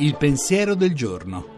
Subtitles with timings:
[0.00, 1.56] Il pensiero del giorno.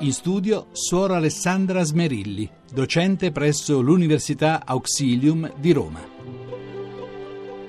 [0.00, 6.11] In studio Suora Alessandra Smerilli, docente presso l'Università Auxilium di Roma.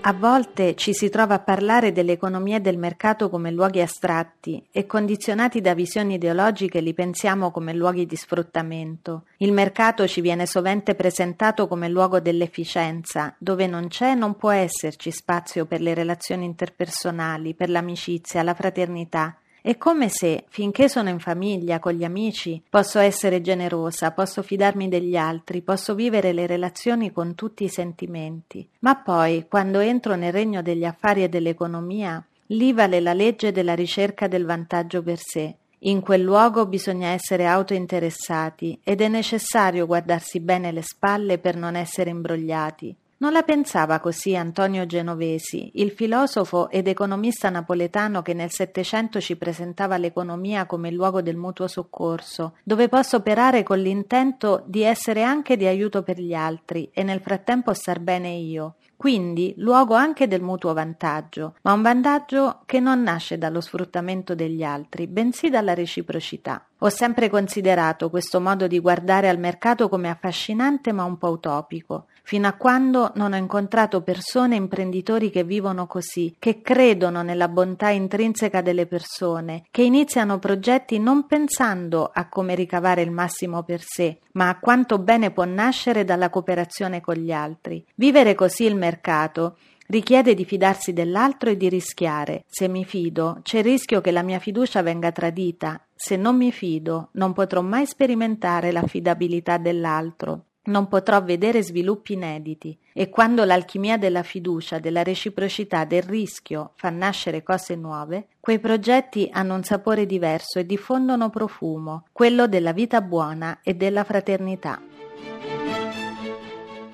[0.05, 4.85] A volte ci si trova a parlare dell'economia e del mercato come luoghi astratti e
[4.85, 9.23] condizionati da visioni ideologiche li pensiamo come luoghi di sfruttamento.
[9.37, 14.51] Il mercato ci viene sovente presentato come luogo dell'efficienza, dove non c'è e non può
[14.51, 21.07] esserci spazio per le relazioni interpersonali, per l'amicizia, la fraternità, è come se, finché sono
[21.07, 26.45] in famiglia, con gli amici, posso essere generosa, posso fidarmi degli altri, posso vivere le
[26.47, 28.67] relazioni con tutti i sentimenti.
[28.79, 33.73] Ma poi, quando entro nel regno degli affari e dell'economia, lì vale la legge della
[33.73, 35.55] ricerca del vantaggio per sé.
[35.85, 41.77] In quel luogo bisogna essere autointeressati ed è necessario guardarsi bene le spalle per non
[41.77, 42.93] essere imbrogliati.
[43.23, 49.37] Non la pensava così Antonio Genovesi, il filosofo ed economista napoletano che nel Settecento ci
[49.37, 55.55] presentava l'economia come luogo del mutuo soccorso, dove posso operare con l'intento di essere anche
[55.55, 58.75] di aiuto per gli altri e nel frattempo star bene io.
[59.03, 64.63] Quindi luogo anche del mutuo vantaggio, ma un vantaggio che non nasce dallo sfruttamento degli
[64.63, 66.65] altri, bensì dalla reciprocità.
[66.77, 72.05] Ho sempre considerato questo modo di guardare al mercato come affascinante ma un po' utopico
[72.25, 77.49] fino a quando non ho incontrato persone e imprenditori che vivono così, che credono nella
[77.49, 83.81] bontà intrinseca delle persone, che iniziano progetti non pensando a come ricavare il massimo per
[83.83, 87.85] sé, ma a quanto bene può nascere dalla cooperazione con gli altri.
[87.95, 92.43] Vivere così il mercato richiede di fidarsi dell'altro e di rischiare.
[92.47, 95.83] Se mi fido, c'è il rischio che la mia fiducia venga tradita.
[95.95, 102.77] Se non mi fido, non potrò mai sperimentare l'affidabilità dell'altro non potrò vedere sviluppi inediti
[102.93, 109.27] e quando l'alchimia della fiducia, della reciprocità, del rischio fa nascere cose nuove, quei progetti
[109.31, 114.81] hanno un sapore diverso e diffondono profumo, quello della vita buona e della fraternità.